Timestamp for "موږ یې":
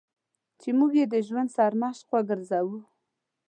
0.77-1.05